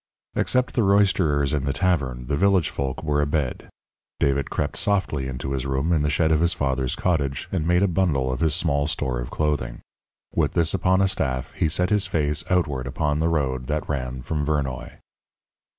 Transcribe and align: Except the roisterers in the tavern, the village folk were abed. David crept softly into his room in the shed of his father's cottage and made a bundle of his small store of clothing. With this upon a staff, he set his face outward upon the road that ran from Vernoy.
Except 0.35 0.73
the 0.73 0.81
roisterers 0.81 1.53
in 1.53 1.65
the 1.65 1.73
tavern, 1.73 2.25
the 2.25 2.35
village 2.35 2.69
folk 2.71 3.03
were 3.03 3.21
abed. 3.21 3.69
David 4.19 4.49
crept 4.49 4.79
softly 4.79 5.27
into 5.27 5.51
his 5.51 5.67
room 5.67 5.93
in 5.93 6.01
the 6.01 6.09
shed 6.09 6.31
of 6.31 6.39
his 6.39 6.55
father's 6.55 6.95
cottage 6.95 7.47
and 7.51 7.67
made 7.67 7.83
a 7.83 7.87
bundle 7.87 8.33
of 8.33 8.39
his 8.39 8.55
small 8.55 8.87
store 8.87 9.19
of 9.19 9.29
clothing. 9.29 9.79
With 10.33 10.53
this 10.53 10.73
upon 10.73 11.01
a 11.01 11.07
staff, 11.07 11.53
he 11.53 11.69
set 11.69 11.91
his 11.91 12.07
face 12.07 12.43
outward 12.49 12.87
upon 12.87 13.19
the 13.19 13.29
road 13.29 13.67
that 13.67 13.87
ran 13.87 14.23
from 14.23 14.43
Vernoy. 14.43 14.93